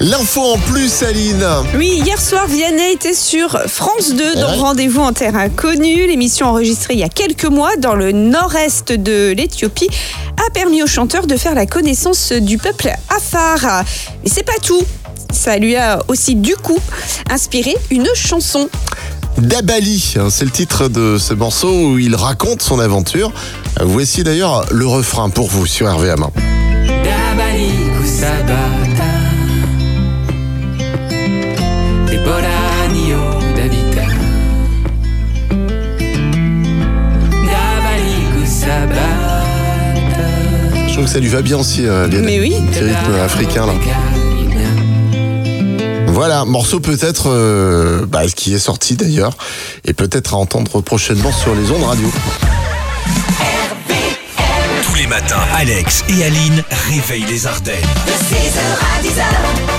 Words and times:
L'info 0.00 0.40
en 0.54 0.58
plus, 0.58 1.02
Aline. 1.02 1.44
Oui, 1.74 2.00
hier 2.04 2.20
soir, 2.20 2.46
Vianney 2.46 2.92
était 2.92 3.14
sur 3.14 3.58
France 3.66 4.14
2 4.14 4.36
dans 4.36 4.50
Ouais. 4.52 4.56
Rendez-vous 4.58 5.00
en 5.00 5.12
terre 5.12 5.34
inconnue. 5.34 6.06
L'émission 6.06 6.46
enregistrée 6.46 6.94
il 6.94 7.00
y 7.00 7.02
a 7.02 7.08
quelques 7.08 7.46
mois 7.46 7.74
dans 7.76 7.96
le 7.96 8.12
nord-est 8.12 8.92
de 8.92 9.34
l'Éthiopie 9.36 9.88
a 10.36 10.50
permis 10.52 10.84
au 10.84 10.86
chanteur 10.86 11.26
de 11.26 11.36
faire 11.36 11.56
la 11.56 11.66
connaissance 11.66 12.30
du 12.30 12.58
peuple 12.58 12.92
Afar. 13.08 13.82
Mais 14.22 14.30
c'est 14.32 14.44
pas 14.46 14.52
tout. 14.62 14.84
Ça 15.32 15.56
lui 15.58 15.74
a 15.74 15.98
aussi 16.06 16.36
du 16.36 16.54
coup 16.54 16.78
inspiré 17.28 17.74
une 17.90 18.06
chanson. 18.14 18.68
Dabali, 19.38 20.14
hein, 20.16 20.28
c'est 20.30 20.44
le 20.44 20.52
titre 20.52 20.86
de 20.86 21.18
ce 21.18 21.34
morceau 21.34 21.72
où 21.72 21.98
il 21.98 22.14
raconte 22.14 22.62
son 22.62 22.78
aventure. 22.78 23.32
Voici 23.80 24.22
d'ailleurs 24.22 24.64
le 24.70 24.86
refrain 24.86 25.28
pour 25.28 25.48
vous 25.48 25.66
sur 25.66 25.88
RVM1. 25.88 26.28
Dabali 26.86 27.72
kusabata 28.00 28.87
trouve 40.98 41.06
que 41.06 41.12
ça 41.12 41.20
lui 41.20 41.28
va 41.28 41.42
bien 41.42 41.58
aussi, 41.58 41.86
euh. 41.86 42.08
Mais 42.10 42.40
oui. 42.40 42.56
Petit 42.72 42.80
rythme 42.80 43.14
africain 43.24 43.66
là. 43.66 43.72
Voilà, 46.08 46.44
morceau 46.44 46.80
peut-être 46.80 47.30
euh, 47.30 48.04
bah, 48.04 48.26
qui 48.26 48.52
est 48.52 48.58
sorti 48.58 48.96
d'ailleurs 48.96 49.36
et 49.84 49.92
peut-être 49.92 50.34
à 50.34 50.38
entendre 50.38 50.80
prochainement 50.80 51.30
sur 51.30 51.54
les 51.54 51.70
ondes 51.70 51.84
radio. 51.84 52.10
Tous 54.82 54.94
les 54.96 55.06
matins, 55.06 55.36
Alex 55.56 56.02
et 56.08 56.24
Aline 56.24 56.64
réveillent 56.90 57.30
les 57.30 57.46
Ardennes. 57.46 57.76
De 58.06 58.10
6h 58.10 58.58
à 58.58 59.02
10h, 59.04 59.77